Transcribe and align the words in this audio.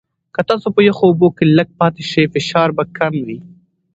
که 0.35 0.41
تاسو 0.49 0.67
په 0.75 0.81
یخو 0.89 1.03
اوبو 1.09 1.27
کې 1.37 1.45
لږ 1.57 1.69
پاتې 1.79 2.01
شئ، 2.11 2.23
فشار 2.33 2.69
به 2.77 2.83
کم 2.97 3.13
وي. 3.25 3.39